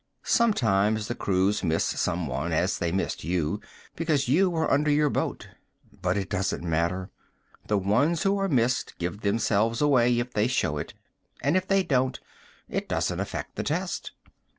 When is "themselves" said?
9.21-9.79